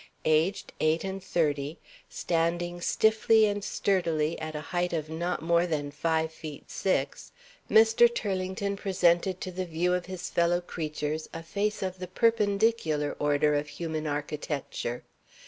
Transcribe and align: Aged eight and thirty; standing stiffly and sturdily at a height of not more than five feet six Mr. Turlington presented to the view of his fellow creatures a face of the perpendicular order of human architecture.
Aged 0.25 0.73
eight 0.79 1.03
and 1.03 1.23
thirty; 1.23 1.77
standing 2.09 2.81
stiffly 2.81 3.45
and 3.45 3.63
sturdily 3.63 4.35
at 4.39 4.55
a 4.55 4.59
height 4.73 4.93
of 4.93 5.11
not 5.11 5.43
more 5.43 5.67
than 5.67 5.91
five 5.91 6.31
feet 6.33 6.71
six 6.71 7.31
Mr. 7.69 8.11
Turlington 8.11 8.75
presented 8.75 9.39
to 9.41 9.51
the 9.51 9.63
view 9.63 9.93
of 9.93 10.07
his 10.07 10.31
fellow 10.31 10.59
creatures 10.59 11.29
a 11.35 11.43
face 11.43 11.83
of 11.83 11.99
the 11.99 12.07
perpendicular 12.07 13.15
order 13.19 13.53
of 13.53 13.67
human 13.67 14.07
architecture. 14.07 15.03